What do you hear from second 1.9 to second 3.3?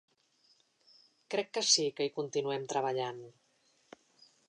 que hi continuem treballant.